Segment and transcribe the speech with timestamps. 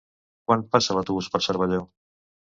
[0.51, 1.83] Quan passa l'autobús per Cervelló?